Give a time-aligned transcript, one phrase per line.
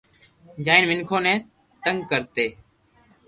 [0.65, 1.33] جائين مينکون ني
[1.83, 2.45] تيگ ڪرتي